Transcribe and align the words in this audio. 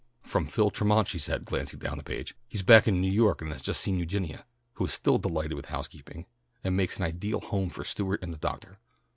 "From 0.23 0.47
Phil 0.47 0.71
Tremont," 0.71 1.07
she 1.07 1.19
said, 1.19 1.45
glancing 1.45 1.77
down 1.77 1.99
the 1.99 2.03
page. 2.03 2.33
"He's 2.47 2.63
back 2.63 2.87
in 2.87 2.99
New 2.99 3.11
York 3.11 3.39
and 3.39 3.51
has 3.51 3.61
just 3.61 3.81
seen 3.81 3.99
Eugenia, 3.99 4.45
who 4.73 4.85
is 4.85 4.93
still 4.93 5.19
delighted 5.19 5.53
with 5.53 5.67
housekeeping, 5.67 6.25
and 6.63 6.75
makes 6.75 6.97
an 6.97 7.03
ideal 7.03 7.39
home 7.39 7.69
for 7.69 7.83
Stewart 7.83 8.23
and 8.23 8.33
the 8.33 8.37
doctor. 8.39 8.79